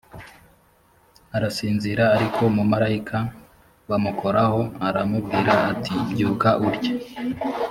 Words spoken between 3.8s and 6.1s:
b amukoraho aramubwira ati